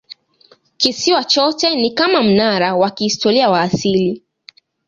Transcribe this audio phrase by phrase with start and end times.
[0.77, 4.23] Kisiwa chote ni kama mnara wa kihistoria wa asili.